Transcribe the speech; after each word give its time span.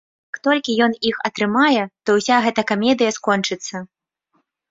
Як 0.31 0.37
толькі 0.45 0.75
ён 0.85 0.91
іх 1.09 1.17
атрымае, 1.29 1.83
то 2.09 2.17
ўся 2.21 2.35
гэта 2.47 2.61
камедыя 2.71 3.11
скончыцца. 3.21 3.75